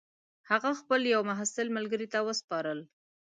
هغه 0.49 0.69
خپل 0.81 1.01
یوه 1.13 1.27
محصل 1.29 1.67
ملګري 1.77 2.07
ته 2.13 2.19
وسپارل. 2.27 2.79